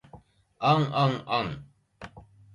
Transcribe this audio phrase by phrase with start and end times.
[0.57, 1.63] あんあんあ ｎ